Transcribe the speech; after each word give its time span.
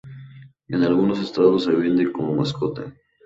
En 0.67 0.81
algunos 0.81 1.19
estados 1.19 1.65
se 1.65 1.73
venden 1.73 2.11
como 2.11 2.33
mascotas. 2.33 2.91